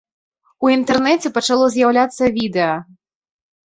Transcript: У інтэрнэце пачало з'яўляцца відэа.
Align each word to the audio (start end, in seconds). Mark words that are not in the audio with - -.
У 0.65 0.71
інтэрнэце 0.77 1.33
пачало 1.37 1.71
з'яўляцца 1.79 2.35
відэа. 2.43 2.75